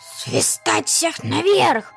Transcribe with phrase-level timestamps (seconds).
[0.00, 1.92] Свистать всех наверх!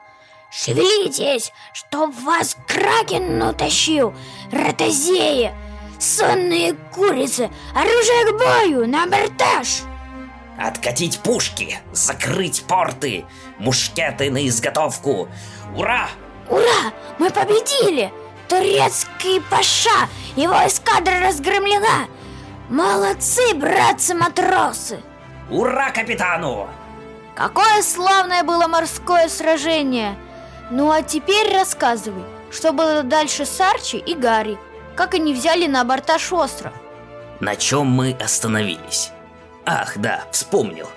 [0.52, 4.14] Шевелитесь, чтоб вас кракен утащил,
[4.52, 5.54] ротозеи,
[6.00, 9.84] сонные курицы, оружие к бою, на абортаж!
[10.58, 13.26] Откатить пушки, закрыть порты,
[13.58, 15.30] мушкеты на изготовку.
[15.76, 16.10] Ура!
[16.50, 16.92] Ура!
[17.18, 18.12] Мы победили!
[18.48, 20.10] Турецкий паша!
[20.36, 22.08] Его эскадра разгромлена!
[22.70, 25.02] Молодцы, братцы-матросы!
[25.50, 26.70] Ура капитану!
[27.42, 30.16] Какое славное было морское сражение!
[30.70, 34.60] Ну а теперь рассказывай, что было дальше с Арчи и Гарри,
[34.96, 36.72] как они взяли на абортаж остров.
[37.40, 39.10] На чем мы остановились?
[39.66, 40.88] Ах, да, вспомнил.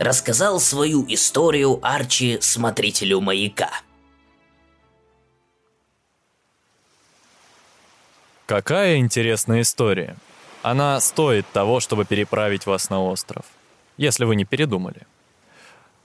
[0.00, 3.70] Рассказал свою историю Арчи смотрителю маяка.
[8.46, 10.16] Какая интересная история.
[10.62, 13.44] Она стоит того, чтобы переправить вас на остров,
[13.96, 15.06] если вы не передумали.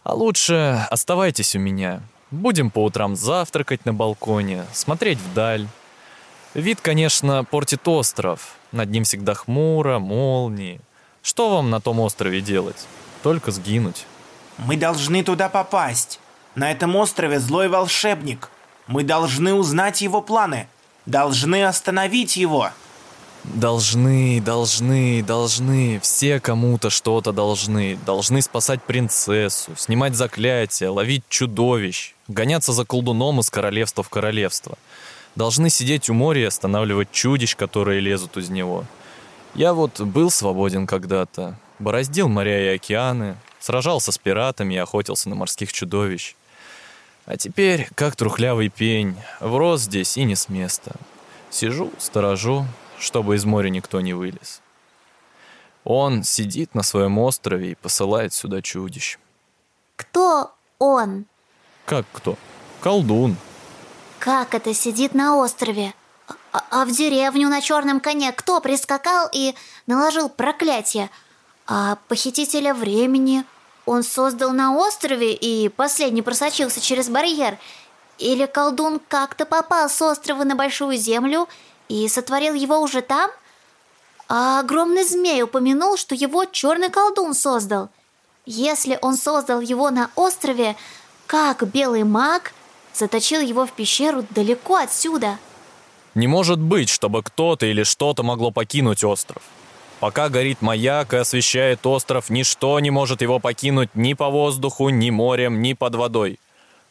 [0.07, 5.67] А лучше оставайтесь у меня, Будем по утрам завтракать на балконе, смотреть вдаль.
[6.53, 8.55] Вид, конечно, портит остров.
[8.72, 10.80] Над ним всегда хмуро, молнии.
[11.22, 12.88] Что вам на том острове делать?
[13.22, 14.05] Только сгинуть.
[14.58, 16.21] Мы должны туда попасть.
[16.55, 18.49] На этом острове злой волшебник.
[18.88, 20.69] Мы должны узнать его планы.
[21.05, 22.71] Должны остановить его.
[23.53, 26.00] Должны, должны, должны.
[26.02, 27.98] Все кому-то что-то должны.
[28.06, 34.78] Должны спасать принцессу, снимать заклятия, ловить чудовищ, гоняться за колдуном из королевства в королевство.
[35.36, 38.84] Должны сидеть у моря и останавливать чудищ, которые лезут из него.
[39.56, 41.58] Я вот был свободен когда-то.
[41.80, 46.36] Бороздил моря и океаны, сражался с пиратами и охотился на морских чудовищ.
[47.26, 50.95] А теперь, как трухлявый пень, врос здесь и не с места.
[51.50, 52.66] Сижу, сторожу,
[53.00, 54.62] чтобы из моря никто не вылез.
[55.84, 59.17] Он сидит на своем острове и посылает сюда чудищ.
[59.95, 61.26] Кто он?
[61.86, 62.38] Как кто?
[62.81, 63.38] Колдун.
[64.20, 65.94] Как это сидит на острове?
[66.52, 69.55] А, а в деревню на черном коне кто прискакал и
[69.86, 71.10] наложил проклятие?
[71.66, 73.45] А похитителя времени
[73.86, 77.58] он создал на острове и последний просочился через барьер?
[78.17, 81.48] Или колдун как-то попал с острова на большую землю
[81.89, 83.31] и сотворил его уже там?
[84.30, 87.89] А огромный змей упомянул, что его черный колдун создал.
[88.45, 90.76] Если он создал его на острове,
[91.27, 92.53] как белый маг
[92.93, 95.37] заточил его в пещеру далеко отсюда?
[96.15, 99.43] Не может быть, чтобы кто-то или что-то могло покинуть остров.
[99.99, 105.09] Пока горит маяк и освещает остров, ничто не может его покинуть ни по воздуху, ни
[105.09, 106.39] морем, ни под водой.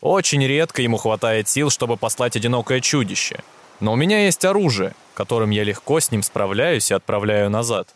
[0.01, 3.43] Очень редко ему хватает сил, чтобы послать одинокое чудище–
[3.81, 7.89] но у меня есть оружие, которым я легко с ним справляюсь и отправляю назад.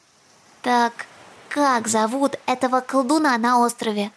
[0.63, 1.07] Так,
[1.49, 4.11] как зовут этого колдуна на острове?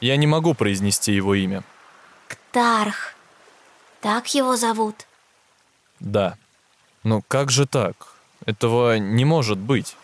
[0.00, 1.64] Я не могу произнести его имя.
[2.28, 3.14] Ктарх.
[4.00, 5.06] Так его зовут?
[5.98, 6.36] Да.
[7.02, 8.14] Но как же так?
[8.46, 9.96] Этого не может быть.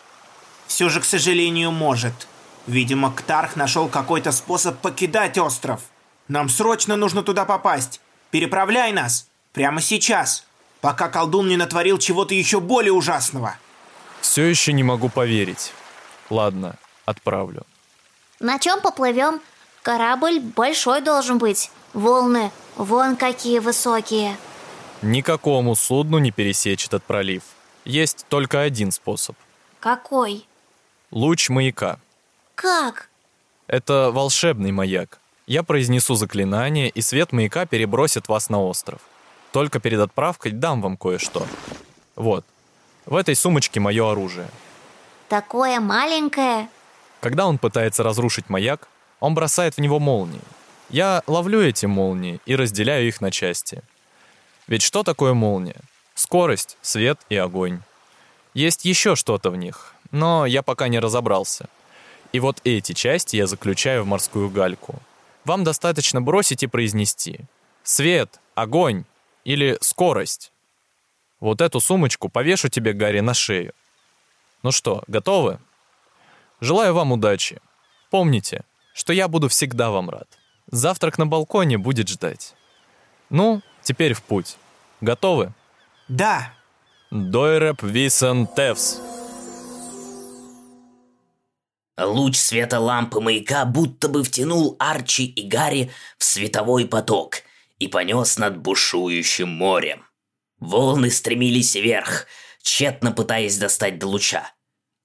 [0.67, 2.27] Все же, к сожалению, может.
[2.67, 5.83] Видимо, Ктарх нашел какой-то способ покидать остров.
[6.27, 8.01] Нам срочно нужно туда попасть.
[8.31, 9.29] Переправляй нас.
[9.53, 10.45] Прямо сейчас
[10.85, 13.57] пока колдун не натворил чего-то еще более ужасного.
[14.21, 15.73] Все еще не могу поверить.
[16.29, 17.63] Ладно, отправлю.
[18.39, 19.41] На чем поплывем?
[19.81, 21.71] Корабль большой должен быть.
[21.95, 24.37] Волны вон какие высокие.
[25.01, 27.45] Никакому судну не пересечь этот пролив.
[27.87, 29.37] Есть только один способ.
[29.81, 30.47] Какой?
[31.11, 31.99] Луч маяка.
[32.57, 33.09] Как?
[33.69, 35.19] Это волшебный маяк.
[35.47, 39.01] Я произнесу заклинание, и свет маяка перебросит вас на остров.
[39.55, 41.47] Только перед отправкой дам вам кое-что.
[42.17, 42.45] Вот.
[43.07, 44.49] В этой сумочке мое оружие.
[45.29, 46.69] Такое маленькое.
[47.21, 48.89] Когда он пытается разрушить маяк,
[49.21, 50.41] он бросает в него молнии.
[50.91, 53.83] Я ловлю эти молнии и разделяю их на части.
[54.67, 55.81] Ведь что такое молния?
[56.17, 57.81] Скорость, свет и огонь.
[58.55, 61.69] Есть еще что-то в них, но я пока не разобрался.
[62.33, 64.97] И вот эти части я заключаю в морскую гальку.
[65.45, 67.39] Вам достаточно бросить и произнести
[67.85, 68.41] «Свет!
[68.57, 69.05] Огонь!
[69.45, 70.53] Или скорость.
[71.41, 73.75] Вот эту сумочку повешу тебе, Гарри, на шею.
[74.63, 75.59] Ну что, готовы?
[76.61, 77.61] Желаю вам удачи.
[78.11, 78.65] Помните,
[78.95, 80.29] что я буду всегда вам рад.
[80.71, 82.55] Завтрак на балконе будет ждать.
[83.29, 84.57] Ну, теперь в путь.
[85.03, 85.53] Готовы?
[86.09, 86.55] Да.
[87.11, 89.01] Дойреп Висен Тевс.
[91.99, 97.43] Луч света лампы маяка будто бы втянул Арчи и Гарри в световой поток–
[97.79, 100.05] и понес над бушующим морем.
[100.59, 102.27] Волны стремились вверх,
[102.63, 104.53] тщетно пытаясь достать до луча.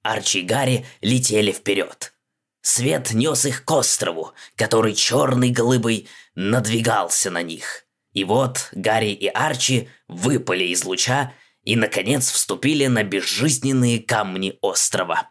[0.03, 2.13] Арчи и Гарри летели вперед.
[2.61, 7.85] Свет нес их к острову, который черной глыбой надвигался на них.
[8.13, 11.33] И вот Гарри и Арчи выпали из луча
[11.63, 15.29] и, наконец, вступили на безжизненные камни острова.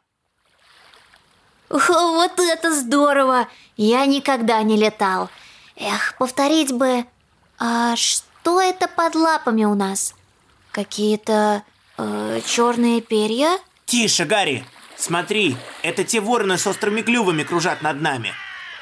[1.70, 3.48] О, вот это здорово!
[3.76, 5.30] Я никогда не летал.
[5.76, 7.04] Эх, повторить бы.
[7.58, 10.14] А что это под лапами у нас?
[10.70, 11.62] Какие-то
[11.96, 13.58] э, черные перья?
[13.86, 14.64] Тише, Гарри!
[14.96, 18.32] Смотри, это те вороны с острыми клювами кружат над нами.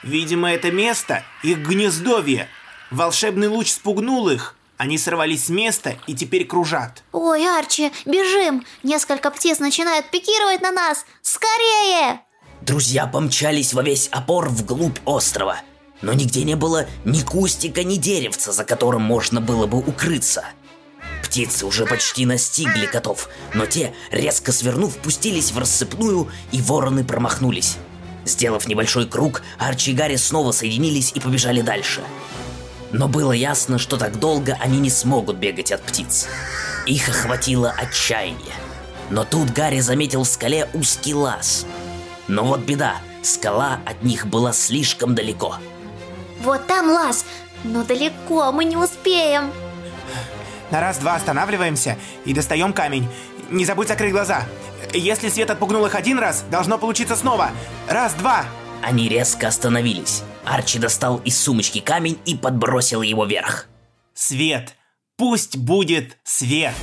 [0.03, 2.49] Видимо, это место их гнездовье.
[2.91, 4.55] Волшебный луч спугнул их.
[4.77, 7.03] Они сорвались с места и теперь кружат.
[7.13, 8.65] Ой, Арчи, бежим!
[8.83, 11.07] Несколько птиц начинают пикировать на нас!
[11.23, 12.21] Скорее!
[12.61, 15.61] Друзья помчались во весь опор вглубь острова.
[16.03, 20.45] Но нигде не было ни кустика, ни деревца, за которым можно было бы укрыться.
[21.23, 27.77] Птицы уже почти настигли котов, но те, резко свернув, пустились в рассыпную, и вороны промахнулись.
[28.25, 32.03] Сделав небольшой круг, Арчи и Гарри снова соединились и побежали дальше.
[32.93, 36.27] Но было ясно, что так долго они не смогут бегать от птиц.
[36.87, 38.55] Их охватило отчаяние.
[39.11, 41.67] Но тут Гарри заметил в скале узкий лаз–
[42.29, 45.57] но вот беда, скала от них была слишком далеко.
[46.47, 47.27] Вот там лаз,
[47.65, 49.51] но далеко мы не успеем.
[50.71, 53.09] На раз-два останавливаемся и достаем камень.
[53.51, 54.45] Не забудь закрыть глаза.
[54.95, 57.51] Если свет отпугнул их один раз, должно получиться снова.
[57.89, 58.45] Раз-два.
[58.81, 60.23] Они резко остановились.
[60.45, 63.67] Арчи достал из сумочки камень и подбросил его вверх.
[64.15, 64.77] Свет.
[65.17, 66.75] Пусть будет свет.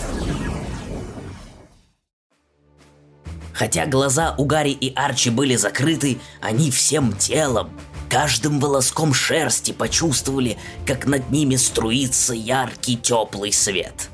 [3.54, 7.72] Хотя глаза у Гарри и Арчи были закрыты, они всем телом,
[8.14, 14.10] каждым волоском шерсти почувствовали, как над ними струится яркий теплый свет.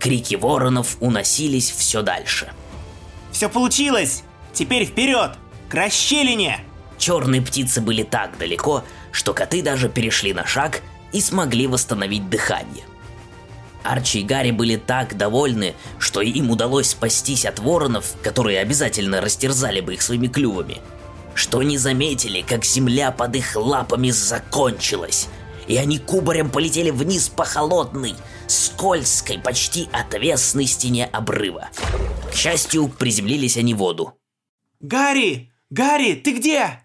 [0.00, 2.50] Крики воронов уносились все дальше.
[3.30, 4.22] Все получилось!
[4.54, 5.32] Теперь вперед!
[5.68, 6.60] К расщелине!
[6.96, 10.80] Черные птицы были так далеко, что коты даже перешли на шаг
[11.12, 12.84] и смогли восстановить дыхание.
[13.82, 19.82] Арчи и Гарри были так довольны, что им удалось спастись от воронов, которые обязательно растерзали
[19.82, 20.80] бы их своими клювами,
[21.34, 25.28] что не заметили, как земля под их лапами закончилась,
[25.66, 28.14] и они кубарем полетели вниз по холодной,
[28.46, 31.70] скользкой, почти отвесной стене обрыва.
[32.30, 34.18] К счастью, приземлились они в воду.
[34.80, 35.52] «Гарри!
[35.70, 36.84] Гарри, ты где?»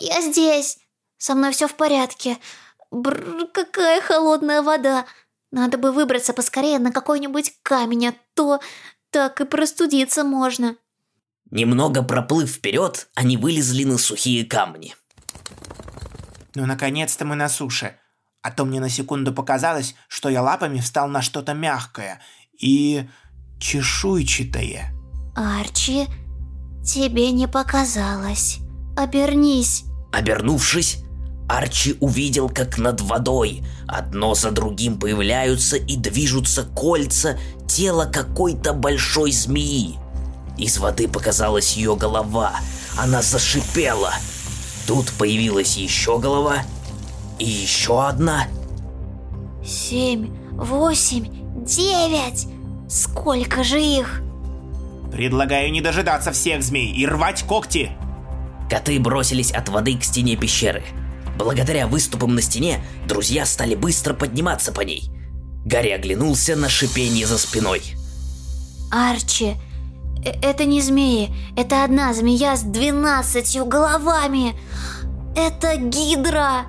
[0.00, 0.78] «Я здесь.
[1.16, 2.38] Со мной все в порядке.
[2.90, 5.06] Бррр, какая холодная вода.
[5.50, 8.60] Надо бы выбраться поскорее на какой-нибудь камень, а то
[9.10, 10.76] так и простудиться можно.
[11.50, 14.94] Немного проплыв вперед, они вылезли на сухие камни.
[16.54, 17.96] Ну, наконец-то мы на суше.
[18.42, 22.20] А то мне на секунду показалось, что я лапами встал на что-то мягкое
[22.58, 23.08] и
[23.60, 24.92] чешуйчатое.
[25.34, 26.06] Арчи,
[26.84, 28.58] тебе не показалось.
[28.96, 29.84] Обернись.
[30.12, 31.02] Обернувшись,
[31.48, 39.32] Арчи увидел, как над водой одно за другим появляются и движутся кольца тела какой-то большой
[39.32, 39.98] змеи.
[40.58, 42.52] Из воды показалась ее голова.
[42.96, 44.12] Она зашипела.
[44.86, 46.64] Тут появилась еще голова
[47.38, 48.48] и еще одна.
[49.64, 52.48] Семь, восемь, девять.
[52.88, 54.22] Сколько же их?
[55.12, 57.92] Предлагаю не дожидаться всех змей и рвать когти.
[58.68, 60.82] Коты бросились от воды к стене пещеры.
[61.38, 65.10] Благодаря выступам на стене, друзья стали быстро подниматься по ней.
[65.64, 67.82] Гарри оглянулся на шипение за спиной.
[68.90, 69.54] Арчи,
[70.24, 74.54] это не змеи, это одна змея с двенадцатью головами.
[75.36, 76.66] Это гидра.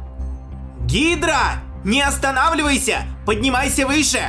[0.86, 1.62] Гидра!
[1.84, 3.04] Не останавливайся!
[3.26, 4.22] Поднимайся выше!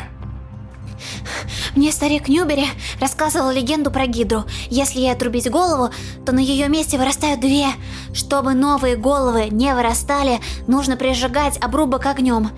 [1.75, 2.67] Мне старик Нюбери
[3.01, 4.45] рассказывал легенду про Гидру.
[4.69, 5.91] Если ей отрубить голову,
[6.27, 7.69] то на ее месте вырастают две.
[8.13, 12.51] Чтобы новые головы не вырастали, нужно прижигать обрубок огнем.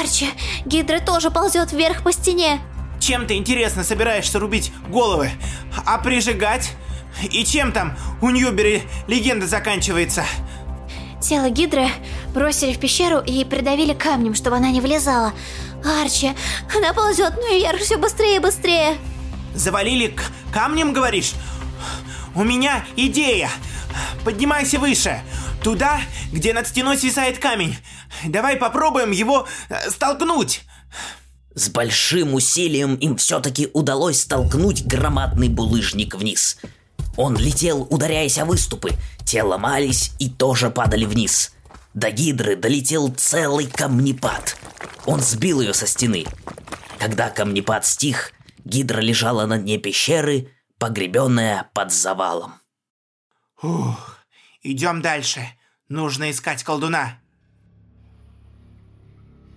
[0.00, 0.28] Арчи,
[0.64, 2.60] Гидра тоже ползет вверх по стене.
[3.04, 5.30] Чем ты, интересно, собираешься рубить головы?
[5.84, 6.72] А прижигать?
[7.22, 10.24] И чем там у Ньюбери легенда заканчивается?
[11.20, 11.86] Тело Гидры
[12.32, 15.34] бросили в пещеру и придавили камнем, чтобы она не влезала.
[15.84, 16.32] Арчи,
[16.74, 18.96] она ползет наверх все быстрее и быстрее.
[19.54, 20.16] Завалили
[20.50, 21.34] камнем, говоришь?
[22.34, 23.50] У меня идея.
[24.24, 25.20] Поднимайся выше.
[25.62, 26.00] Туда,
[26.32, 27.76] где над стеной свисает камень.
[28.24, 30.62] Давай попробуем его э, столкнуть.
[31.54, 36.58] С большим усилием им все-таки удалось столкнуть громадный булыжник вниз.
[37.16, 38.92] Он летел, ударяясь о выступы.
[39.24, 41.52] Те ломались и тоже падали вниз.
[41.94, 44.56] До гидры долетел целый камнепад.
[45.06, 46.26] Он сбил ее со стены.
[46.98, 48.32] Когда камнепад стих,
[48.64, 52.54] гидра лежала на дне пещеры, погребенная под завалом.
[53.62, 54.14] Ух,
[54.64, 55.46] Идем дальше.
[55.88, 57.20] Нужно искать колдуна.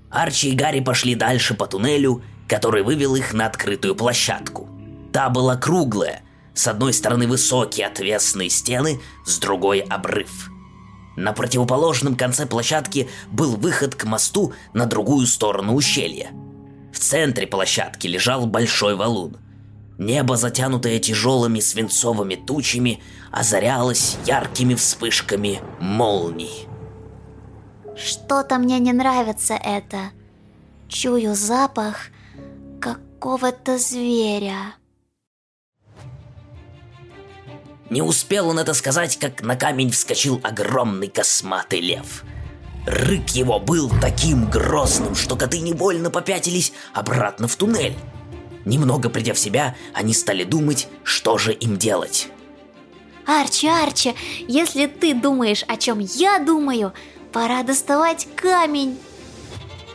[0.09, 4.69] Арчи и Гарри пошли дальше по туннелю, который вывел их на открытую площадку.
[5.11, 6.21] Та была круглая,
[6.53, 10.49] с одной стороны высокие отвесные стены, с другой обрыв.
[11.15, 16.29] На противоположном конце площадки был выход к мосту на другую сторону ущелья.
[16.93, 19.37] В центре площадки лежал большой валун.
[19.97, 26.66] Небо, затянутое тяжелыми свинцовыми тучами, озарялось яркими вспышками молний.
[27.97, 30.11] Что-то мне не нравится это.
[30.87, 32.09] Чую запах
[32.79, 34.75] какого-то зверя.
[37.89, 42.23] Не успел он это сказать, как на камень вскочил огромный косматый лев.
[42.85, 47.95] Рык его был таким грозным, что коты невольно попятились обратно в туннель.
[48.65, 52.29] Немного придя в себя, они стали думать, что же им делать.
[53.25, 54.15] Арчи, Арчи,
[54.47, 56.93] если ты думаешь, о чем я думаю,
[57.31, 58.97] пора доставать камень.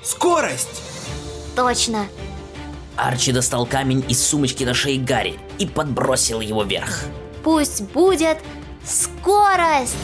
[0.02, 0.82] Скорость!
[1.54, 2.06] Точно.
[2.96, 7.04] Арчи достал камень из сумочки на шее Гарри и подбросил его вверх.
[7.42, 8.38] Пусть будет
[8.84, 9.96] скорость.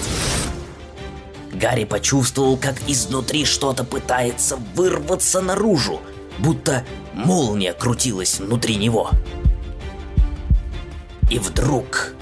[1.53, 6.01] Гарри почувствовал, как изнутри что-то пытается вырваться наружу,
[6.39, 9.11] будто молния крутилась внутри него.
[11.31, 12.15] И вдруг,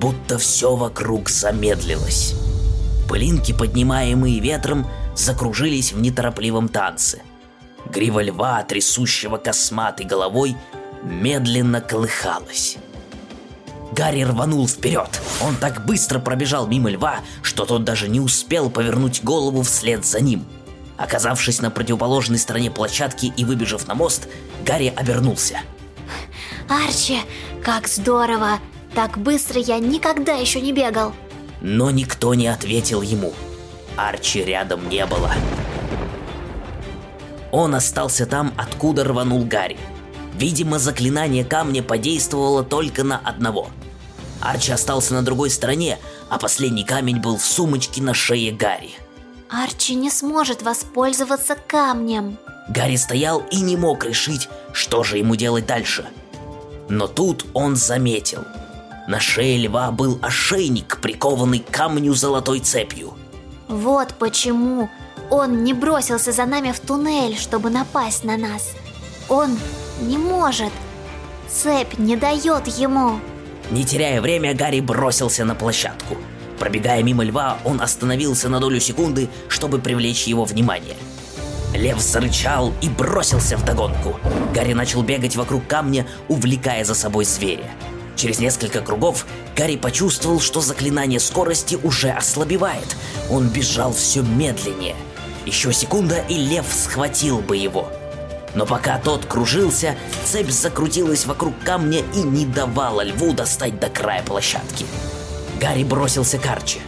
[0.00, 2.34] будто все вокруг замедлилось.
[3.08, 4.86] Пылинки, поднимаемые ветром,
[5.16, 7.22] закружились в неторопливом танце.
[7.86, 10.56] Грива льва, трясущего косматой головой,
[11.02, 12.76] медленно колыхалась.
[13.92, 15.08] Гарри рванул вперед.
[15.42, 20.20] Он так быстро пробежал мимо льва, что тот даже не успел повернуть голову вслед за
[20.20, 20.44] ним.
[20.98, 24.28] Оказавшись на противоположной стороне площадки и выбежав на мост,
[24.66, 25.60] Гарри обернулся.
[26.68, 27.20] Арчи,
[27.62, 28.58] как здорово!
[28.94, 31.14] Так быстро я никогда еще не бегал.
[31.60, 33.32] Но никто не ответил ему.
[33.96, 35.32] Арчи рядом не было.
[37.50, 39.78] Он остался там, откуда рванул Гарри.
[40.34, 43.70] Видимо, заклинание камня подействовало только на одного.
[44.40, 45.98] Арчи остался на другой стороне,
[46.28, 48.90] а последний камень был в сумочке на шее Гарри.
[49.50, 52.38] Арчи не сможет воспользоваться камнем.
[52.68, 56.06] Гарри стоял и не мог решить, что же ему делать дальше.
[56.88, 58.44] Но тут он заметил.
[59.08, 63.14] На шее льва был ошейник, прикованный к камню золотой цепью.
[63.66, 64.90] Вот почему
[65.30, 68.74] он не бросился за нами в туннель, чтобы напасть на нас.
[69.30, 69.58] Он
[70.02, 70.72] не может.
[71.48, 73.18] Цепь не дает ему.
[73.70, 76.18] Не теряя время, Гарри бросился на площадку.
[76.58, 80.96] Пробегая мимо льва, он остановился на долю секунды, чтобы привлечь его внимание.
[81.74, 84.20] Лев зарычал и бросился в догонку.
[84.54, 87.70] Гарри начал бегать вокруг камня, увлекая за собой зверя.
[88.18, 92.96] Через несколько кругов Гарри почувствовал, что заклинание скорости уже ослабевает.
[93.30, 94.96] Он бежал все медленнее.
[95.46, 97.88] Еще секунда, и лев схватил бы его.
[98.56, 99.94] Но пока тот кружился,
[100.24, 104.84] цепь закрутилась вокруг камня и не давала льву достать до края площадки.
[105.60, 106.80] Гарри бросился к Арчи.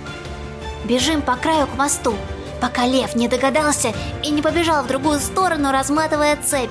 [0.85, 2.17] Бежим по краю к мосту,
[2.61, 3.93] пока лев не догадался
[4.25, 6.71] и не побежал в другую сторону, разматывая цепь.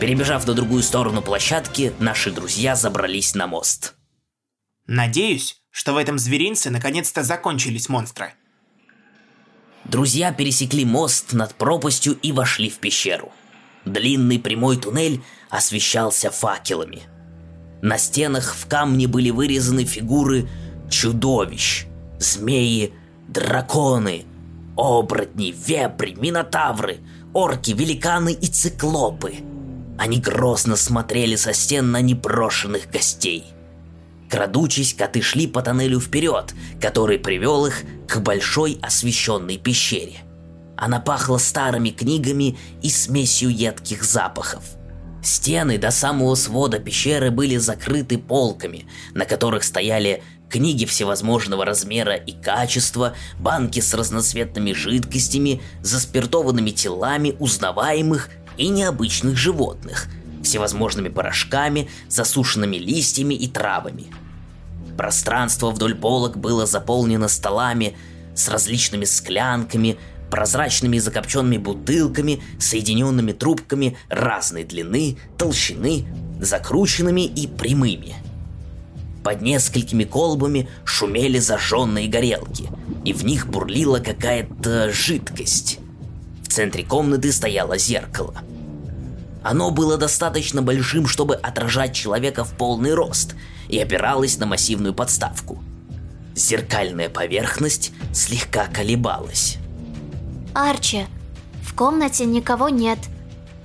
[0.00, 3.94] Перебежав на другую сторону площадки, наши друзья забрались на мост.
[4.86, 8.34] Надеюсь, что в этом зверинце наконец-то закончились монстры.
[9.84, 13.32] Друзья пересекли мост над пропастью и вошли в пещеру.
[13.84, 17.02] Длинный прямой туннель освещался факелами.
[17.82, 20.48] На стенах в камне были вырезаны фигуры
[20.90, 21.86] чудовищ,
[22.18, 22.92] змеи,
[23.28, 24.24] драконы,
[24.76, 26.98] оборотни, вепри, минотавры,
[27.32, 29.34] орки, великаны и циклопы.
[29.98, 33.44] Они грозно смотрели со стен на непрошенных гостей.
[34.28, 40.18] Крадучись, коты шли по тоннелю вперед, который привел их к большой освещенной пещере.
[40.76, 44.64] Она пахла старыми книгами и смесью едких запахов.
[45.22, 52.32] Стены до самого свода пещеры были закрыты полками, на которых стояли книги всевозможного размера и
[52.32, 60.08] качества, банки с разноцветными жидкостями, заспиртованными телами узнаваемых и необычных животных,
[60.42, 64.06] всевозможными порошками, засушенными листьями и травами.
[64.96, 67.96] Пространство вдоль полок было заполнено столами
[68.34, 69.98] с различными склянками,
[70.30, 76.06] прозрачными закопченными бутылками, соединенными трубками разной длины, толщины,
[76.40, 78.14] закрученными и прямыми.
[79.22, 82.68] Под несколькими колбами шумели зажженные горелки,
[83.04, 85.78] и в них бурлила какая-то жидкость.
[86.54, 88.32] В центре комнаты стояло зеркало.
[89.42, 93.34] Оно было достаточно большим, чтобы отражать человека в полный рост,
[93.68, 95.58] и опиралось на массивную подставку.
[96.36, 99.58] Зеркальная поверхность слегка колебалась.
[100.54, 101.06] Арчи,
[101.60, 103.00] в комнате никого нет.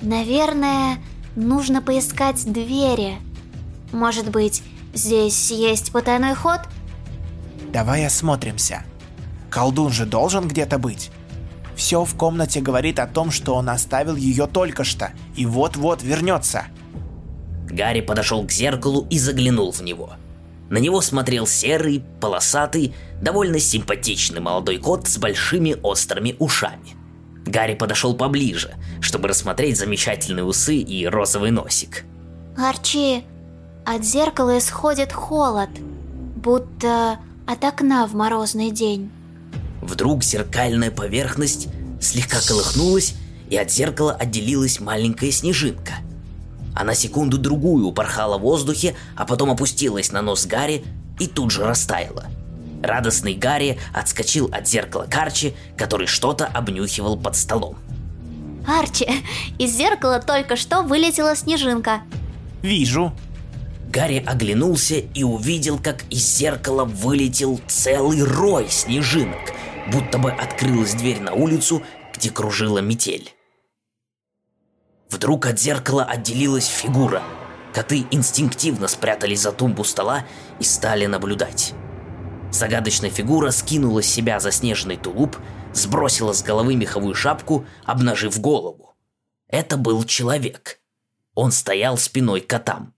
[0.02, 0.98] Наверное,
[1.36, 3.20] нужно поискать двери.
[3.92, 4.64] Может быть,
[4.96, 6.62] здесь есть потайной ход?
[7.72, 8.84] Давай осмотримся.
[9.52, 11.12] Колдун же должен где-то быть.
[11.80, 16.66] Все в комнате говорит о том, что он оставил ее только что и вот-вот вернется.
[17.70, 20.12] Гарри подошел к зеркалу и заглянул в него.
[20.70, 26.98] На него смотрел серый, полосатый, довольно симпатичный молодой кот с большими острыми ушами.
[27.46, 32.04] Гарри подошел поближе, чтобы рассмотреть замечательные усы и розовый носик.
[32.58, 33.24] Арчи,
[33.86, 35.70] от зеркала исходит холод,
[36.36, 39.12] будто от окна в морозный день.
[39.82, 41.68] Вдруг зеркальная поверхность
[42.02, 43.16] слегка колыхнулась,
[43.50, 45.94] и от зеркала отделилась маленькая снежинка.
[46.76, 50.84] Она секунду-другую упорхала в воздухе, а потом опустилась на нос Гарри
[51.20, 52.26] и тут же растаяла.
[52.82, 57.76] Радостный Гарри отскочил от зеркала Карчи, который что-то обнюхивал под столом.
[58.68, 59.08] Арчи,
[59.58, 62.02] из зеркала только что вылетела снежинка.
[62.62, 63.14] Вижу.
[63.92, 69.52] Гарри оглянулся и увидел, как из зеркала вылетел целый рой снежинок,
[69.92, 73.34] будто бы открылась дверь на улицу, где кружила метель.
[75.10, 77.24] Вдруг от зеркала отделилась фигура.
[77.74, 80.26] Коты инстинктивно спрятались за тумбу стола
[80.60, 81.74] и стали наблюдать.
[82.52, 85.38] Загадочная фигура скинула с себя заснеженный тулуп,
[85.74, 88.96] сбросила с головы меховую шапку, обнажив голову.
[89.48, 90.80] Это был человек.
[91.36, 92.94] Он стоял спиной к котам.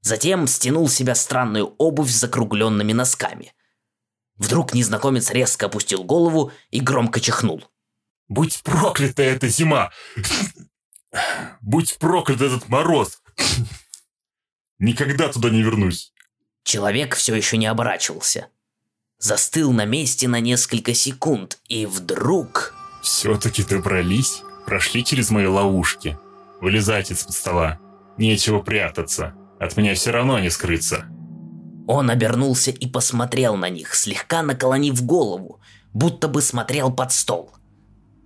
[0.00, 3.52] Затем стянул с себя странную обувь с закругленными носками.
[4.38, 7.64] Вдруг незнакомец резко опустил голову и громко чихнул.
[8.28, 9.90] Будь проклята эта зима!
[11.60, 13.22] Будь проклят этот мороз!
[14.78, 16.12] Никогда туда не вернусь.
[16.64, 18.48] Человек все еще не оборачивался.
[19.18, 22.74] Застыл на месте на несколько секунд, и вдруг...
[23.02, 24.42] Все-таки добрались?
[24.66, 26.18] Прошли через мои ловушки.
[26.60, 27.78] Вылезайте из-под стола.
[28.18, 29.34] Нечего прятаться.
[29.60, 31.06] От меня все равно не скрыться.
[31.86, 35.60] Он обернулся и посмотрел на них, слегка наклонив голову,
[35.92, 37.52] будто бы смотрел под стол.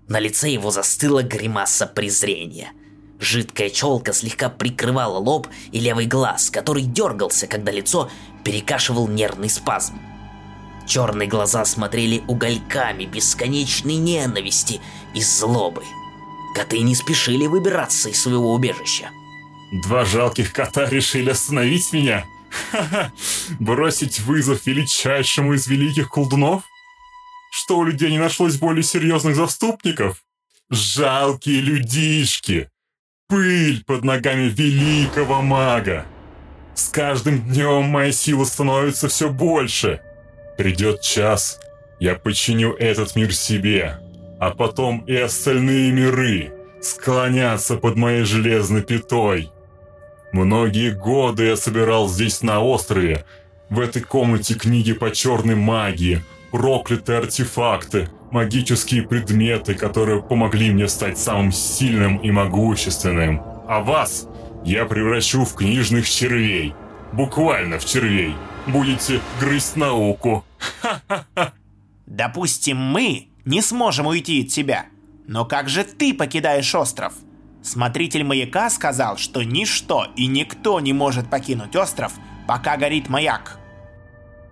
[0.09, 2.73] На лице его застыла гримаса презрения.
[3.21, 8.11] Жидкая челка слегка прикрывала лоб и левый глаз, который дергался, когда лицо
[8.45, 10.01] перекашивал нервный спазм.
[10.87, 14.81] Черные глаза смотрели угольками бесконечной ненависти
[15.15, 15.85] и злобы.
[16.57, 19.11] Коты не спешили выбираться из своего убежища.
[19.85, 22.25] Два жалких кота решили остановить меня?
[23.59, 26.65] Бросить вызов величайшему из великих колдунов?
[27.51, 30.23] Что у людей не нашлось более серьезных заступников?
[30.71, 32.71] Жалкие людишки!
[33.29, 36.07] Пыль под ногами великого мага!
[36.75, 40.01] С каждым днем моя сила становится все больше.
[40.57, 41.61] Придет час,
[42.01, 43.99] я подчиню этот мир себе,
[44.41, 49.51] а потом и остальные миры склонятся под моей железной пятой.
[50.33, 53.25] Многие годы я собирал здесь на острове,
[53.69, 61.19] в этой комнате книги по черной магии, проклятые артефакты, магические предметы, которые помогли мне стать
[61.19, 63.43] самым сильным и могущественным.
[63.67, 64.29] А вас
[64.65, 66.75] я превращу в книжных червей.
[67.13, 68.35] Буквально в червей.
[68.67, 70.45] Будете грызть науку.
[72.07, 74.87] Допустим, мы не сможем уйти от тебя.
[75.27, 77.15] Но как же ты покидаешь остров?
[77.63, 82.13] Смотритель маяка сказал, что ничто и никто не может покинуть остров,
[82.49, 83.59] пока горит маяк.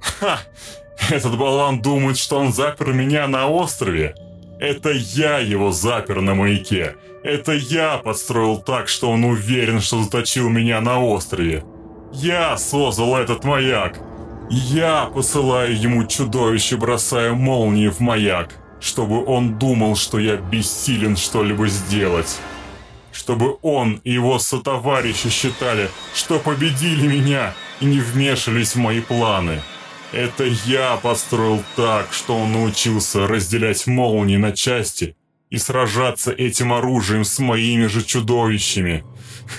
[0.00, 0.38] Ха!
[1.10, 4.14] Этот болван думает, что он запер меня на острове.
[4.60, 6.96] Это я его запер на маяке.
[7.22, 11.64] Это я подстроил так, что он уверен, что заточил меня на острове.
[12.12, 14.00] Я создал этот маяк.
[14.50, 21.68] Я посылаю ему чудовище, бросая молнии в маяк, чтобы он думал, что я бессилен что-либо
[21.68, 22.38] сделать.
[23.18, 29.60] Чтобы он и его сотоварищи считали, что победили меня и не вмешались в мои планы.
[30.12, 35.16] Это я построил так, что он научился разделять молнии на части
[35.50, 39.04] и сражаться этим оружием с моими же чудовищами.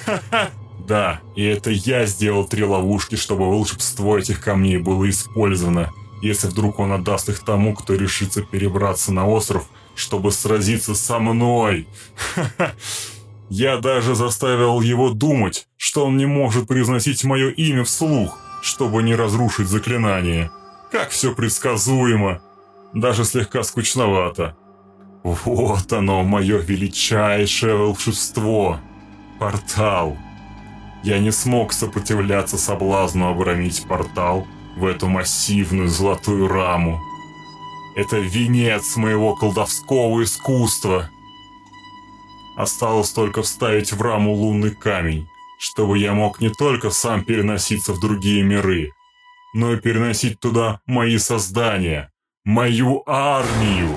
[0.05, 0.51] Ха-ха!
[0.87, 5.91] Да, и это я сделал три ловушки, чтобы волшебство этих камней было использовано,
[6.21, 11.87] если вдруг он отдаст их тому, кто решится перебраться на остров, чтобы сразиться со мной.
[12.35, 12.71] Ха-ха!
[13.49, 19.15] Я даже заставил его думать, что он не может произносить мое имя вслух, чтобы не
[19.15, 20.51] разрушить заклинание.
[20.91, 22.41] Как все предсказуемо.
[22.93, 24.55] Даже слегка скучновато.
[25.23, 28.79] Вот оно, мое величайшее волшебство.
[29.39, 30.17] Портал.
[31.03, 37.01] Я не смог сопротивляться соблазну оборонить портал, в эту массивную золотую раму.
[37.95, 41.09] Это венец моего колдовского искусства.
[42.59, 45.29] Осталось только вставить в раму лунный камень,
[45.61, 48.91] чтобы я мог не только сам переноситься в другие миры,
[49.53, 52.11] но и переносить туда мои создания,
[52.43, 53.95] мою армию.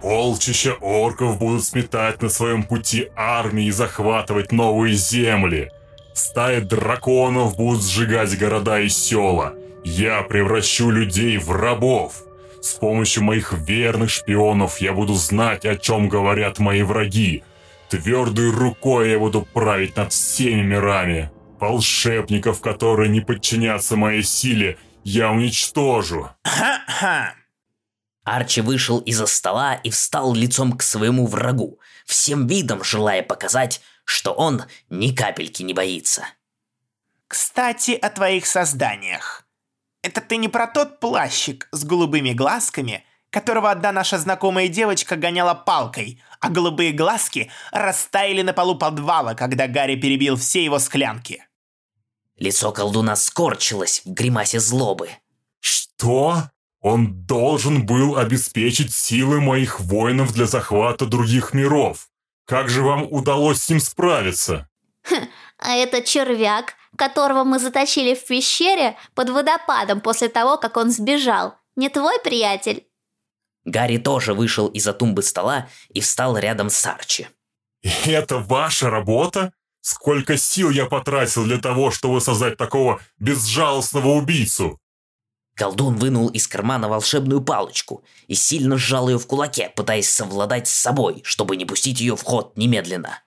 [0.00, 5.68] Полчища орков будут сметать на своем пути армии и захватывать новые земли.
[6.14, 9.52] Стаи драконов будут сжигать города и села.
[9.84, 12.22] Я превращу людей в рабов.
[12.62, 17.42] С помощью моих верных шпионов я буду знать, о чем говорят мои враги.
[17.90, 21.30] Твердой рукой я буду править над всеми мирами.
[21.58, 26.30] Волшебников, которые не подчинятся моей силе, я уничтожу.
[26.44, 27.34] Ха-ха!
[28.22, 34.32] Арчи вышел из-за стола и встал лицом к своему врагу, всем видом желая показать, что
[34.32, 36.24] он ни капельки не боится.
[37.26, 39.48] Кстати, о твоих созданиях.
[40.02, 45.54] Это ты не про тот плащик с голубыми глазками, которого одна наша знакомая девочка гоняла
[45.54, 51.44] палкой, а голубые глазки растаяли на полу подвала, когда Гарри перебил все его склянки.
[52.36, 55.10] Лицо колдуна скорчилось в гримасе злобы.
[55.60, 56.50] Что?
[56.80, 62.08] Он должен был обеспечить силы моих воинов для захвата других миров.
[62.46, 64.68] Как же вам удалось с ним справиться?
[65.58, 71.54] А это червяк, которого мы заточили в пещере под водопадом после того, как он сбежал.
[71.76, 72.86] Не твой приятель?
[73.64, 77.28] Гарри тоже вышел из-за тумбы стола и встал рядом с Арчи.
[78.04, 79.52] Это ваша работа?
[79.82, 84.78] Сколько сил я потратил для того, чтобы создать такого безжалостного убийцу?
[85.54, 90.74] Колдун вынул из кармана волшебную палочку и сильно сжал ее в кулаке, пытаясь совладать с
[90.74, 93.22] собой, чтобы не пустить ее в ход немедленно.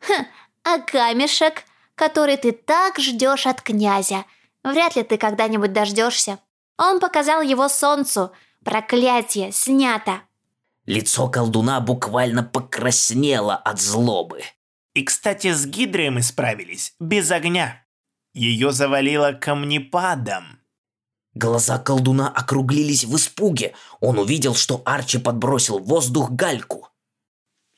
[0.00, 0.26] Хм,
[0.64, 4.24] а камешек, который ты так ждешь от князя,
[4.62, 6.38] вряд ли ты когда-нибудь дождешься.
[6.76, 8.32] Он показал его солнцу.
[8.64, 10.22] Проклятие снято.
[10.86, 14.42] Лицо колдуна буквально покраснело от злобы.
[14.94, 17.84] И, кстати, с Гидрой мы справились без огня.
[18.32, 20.60] Ее завалило камнепадом.
[21.34, 23.74] Глаза колдуна округлились в испуге.
[24.00, 26.88] Он увидел, что Арчи подбросил в воздух гальку.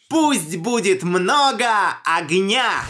[0.09, 1.67] Пусть будет много
[2.05, 2.85] огня!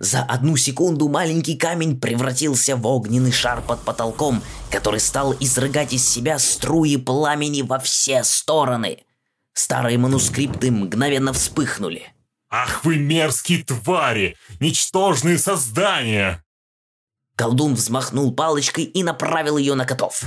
[0.00, 6.08] За одну секунду маленький камень превратился в огненный шар под потолком, который стал изрыгать из
[6.08, 9.04] себя струи пламени во все стороны.
[9.52, 12.14] Старые манускрипты мгновенно вспыхнули.
[12.48, 14.38] Ах вы мерзкие твари!
[14.58, 16.42] Ничтожные создания!
[17.36, 20.22] Колдун взмахнул палочкой и направил ее на котов.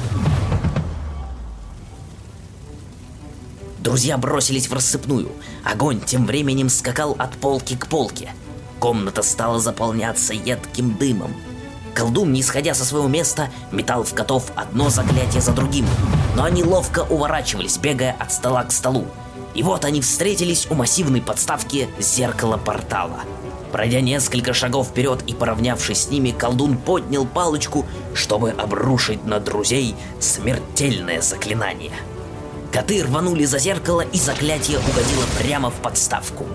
[3.80, 5.32] Друзья бросились в рассыпную.
[5.64, 8.34] Огонь тем временем скакал от полки к полке.
[8.84, 11.34] Комната стала заполняться едким дымом.
[11.96, 15.86] Колдун, не сходя со своего места, метал в котов одно заклятие за другим.
[16.36, 19.06] Но они ловко уворачивались, бегая от стола к столу.
[19.54, 23.22] И вот они встретились у массивной подставки зеркала портала.
[23.72, 29.96] Пройдя несколько шагов вперед и поравнявшись с ними, колдун поднял палочку, чтобы обрушить на друзей
[30.20, 31.94] смертельное заклинание.
[32.74, 36.48] Коты рванули за зеркало, и заклятие угодило прямо в подставку.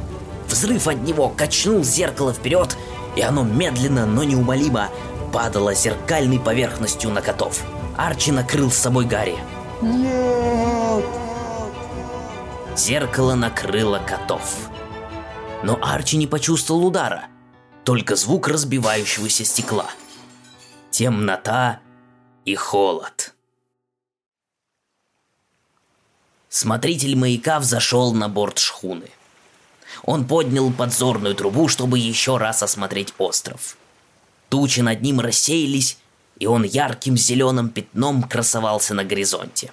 [0.48, 2.76] Взрыв от него качнул зеркало вперед,
[3.16, 4.88] и оно медленно, но неумолимо
[5.32, 7.62] падало зеркальной поверхностью на котов.
[7.96, 9.36] Арчи накрыл с собой Гарри.
[9.82, 11.04] Нет!
[12.76, 14.70] Зеркало накрыло котов.
[15.62, 17.24] Но Арчи не почувствовал удара,
[17.84, 19.86] только звук разбивающегося стекла.
[20.90, 21.80] Темнота
[22.44, 23.34] и холод.
[26.48, 29.10] Смотритель маяка взошел на борт шхуны.
[30.04, 33.76] Он поднял подзорную трубу, чтобы еще раз осмотреть остров.
[34.48, 35.98] Тучи над ним рассеялись,
[36.38, 39.72] и он ярким зеленым пятном красовался на горизонте.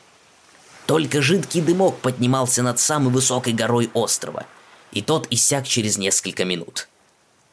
[0.85, 4.45] Только жидкий дымок поднимался над самой высокой горой острова,
[4.91, 6.87] и тот иссяк через несколько минут.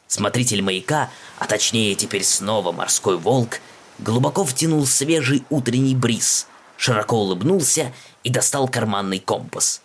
[0.07, 1.09] Смотритель маяка,
[1.39, 3.59] а точнее теперь снова морской волк,
[3.99, 7.91] глубоко втянул свежий утренний бриз, широко улыбнулся
[8.23, 9.81] и достал карманный компас.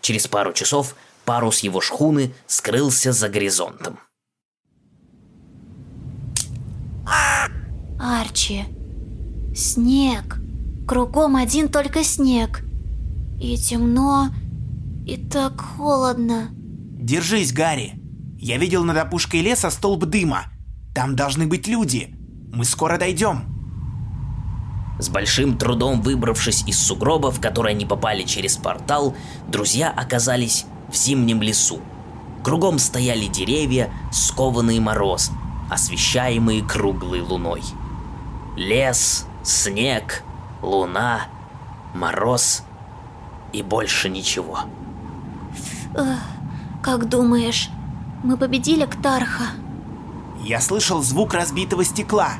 [0.00, 0.94] Через пару часов
[1.26, 3.98] парус его шхуны скрылся за горизонтом.
[7.98, 8.64] Арчи,
[9.54, 10.38] снег.
[10.86, 12.62] Кругом один только снег.
[13.40, 14.28] И темно,
[15.06, 16.48] и так холодно.
[16.52, 18.00] Держись, Гарри.
[18.38, 20.44] Я видел над опушкой леса столб дыма.
[20.94, 22.14] Там должны быть люди.
[22.52, 23.44] Мы скоро дойдем.
[24.98, 29.14] С большим трудом выбравшись из сугроба, в который они попали через портал,
[29.48, 31.80] друзья оказались в зимнем лесу.
[32.42, 35.36] Кругом стояли деревья, скованные морозом,
[35.70, 37.62] освещаемые круглой луной.
[38.56, 40.22] Лес снег,
[40.62, 41.28] луна,
[41.94, 42.62] мороз
[43.52, 44.60] и больше ничего.
[46.82, 47.70] Как думаешь,
[48.22, 49.44] мы победили Ктарха?
[50.42, 52.34] Я слышал звук разбитого стекла.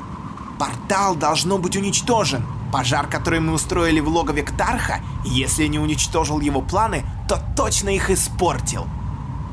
[0.59, 2.43] Портал должно быть уничтожен.
[2.71, 8.09] Пожар, который мы устроили в логове Ктарха, если не уничтожил его планы, то точно их
[8.09, 8.87] испортил.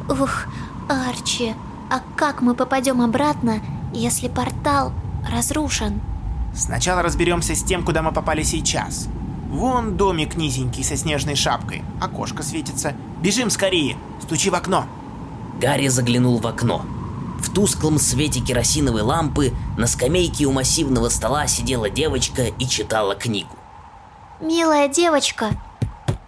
[0.09, 0.47] Ух,
[0.89, 1.55] Арчи,
[1.91, 3.61] а как мы попадем обратно,
[3.93, 4.93] если портал
[5.31, 6.01] разрушен?
[6.55, 9.09] Сначала разберемся с тем, куда мы попали сейчас.
[9.49, 12.95] Вон домик низенький со снежной шапкой, окошко светится.
[13.23, 14.87] Бежим скорее, стучи в окно.
[15.61, 16.85] Гарри заглянул в окно.
[17.39, 23.57] В тусклом свете керосиновой лампы на скамейке у массивного стола сидела девочка и читала книгу.
[24.41, 25.51] Милая девочка,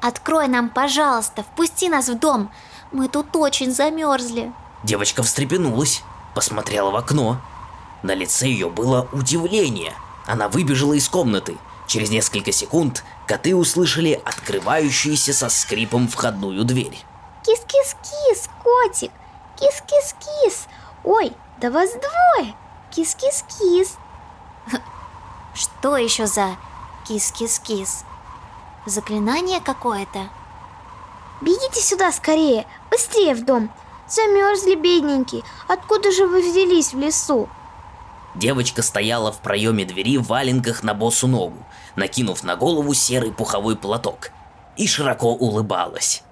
[0.00, 2.50] открой нам, пожалуйста, впусти нас в дом.
[2.92, 4.52] Мы тут очень замерзли.
[4.84, 6.02] Девочка встрепенулась,
[6.34, 7.40] посмотрела в окно.
[8.02, 9.92] На лице ее было удивление.
[10.26, 11.56] Она выбежала из комнаты.
[11.86, 16.98] Через несколько секунд коты услышали открывающуюся со скрипом входную дверь.
[17.44, 19.10] Кис-кис-кис, котик!
[19.56, 20.66] Кис-кис-кис!
[21.06, 22.54] Ой, да вас двое!
[22.90, 23.96] Кис-кис-кис!
[25.54, 26.56] Что еще за
[27.06, 28.04] кис-кис-кис?
[28.86, 30.28] Заклинание какое-то?
[31.40, 33.70] Бегите сюда скорее, быстрее в дом!
[34.08, 35.44] Замерзли, бедненькие!
[35.68, 37.48] Откуда же вы взялись в лесу?
[38.34, 41.64] Девочка стояла в проеме двери в валенках на босу ногу,
[41.94, 44.30] накинув на голову серый пуховой платок,
[44.76, 46.24] и широко улыбалась.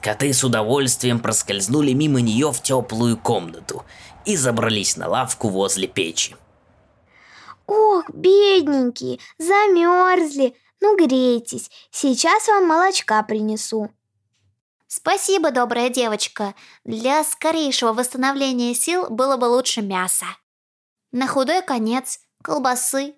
[0.00, 3.84] Коты с удовольствием проскользнули мимо нее в теплую комнату
[4.24, 6.36] и забрались на лавку возле печи.
[7.66, 10.54] Ох, бедненькие, замерзли!
[10.80, 13.90] Ну, грейтесь, сейчас вам молочка принесу.
[14.86, 16.54] Спасибо, добрая девочка.
[16.84, 20.24] Для скорейшего восстановления сил было бы лучше мясо.
[21.12, 23.14] На худой конец колбасы.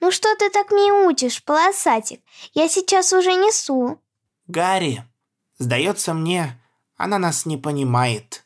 [0.00, 2.20] Ну что ты так мяучишь, полосатик?
[2.52, 4.00] Я сейчас уже несу.
[4.46, 5.02] Гарри,
[5.58, 6.60] сдается мне,
[6.96, 8.44] она нас не понимает.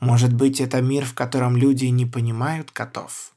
[0.00, 3.32] Может быть, это мир, в котором люди не понимают котов?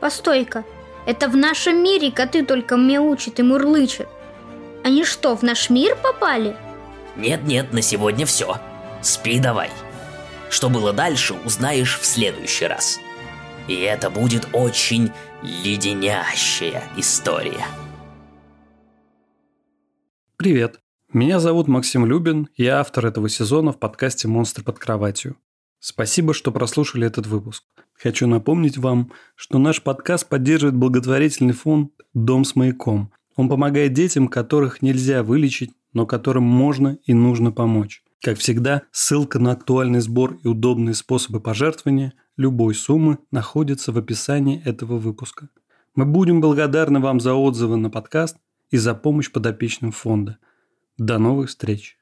[0.00, 0.64] Постой-ка,
[1.06, 4.08] это в нашем мире коты только мяучат и мурлычат.
[4.84, 6.56] Они что, в наш мир попали?
[7.16, 8.58] Нет-нет, на сегодня все.
[9.02, 9.70] Спи давай.
[10.50, 13.00] Что было дальше, узнаешь в следующий раз.
[13.66, 15.10] И это будет очень
[15.42, 17.66] леденящая история.
[20.36, 20.80] Привет.
[21.12, 25.36] Меня зовут Максим Любин, я автор этого сезона в подкасте «Монстр под кроватью».
[25.78, 27.62] Спасибо, что прослушали этот выпуск.
[27.92, 33.12] Хочу напомнить вам, что наш подкаст поддерживает благотворительный фонд «Дом с маяком».
[33.36, 38.02] Он помогает детям, которых нельзя вылечить, но которым можно и нужно помочь.
[38.20, 44.60] Как всегда, ссылка на актуальный сбор и удобные способы пожертвования любой суммы находится в описании
[44.64, 45.48] этого выпуска.
[45.94, 48.36] Мы будем благодарны вам за отзывы на подкаст
[48.74, 50.38] и за помощь подопечным фонда.
[50.98, 51.96] До новых встреч!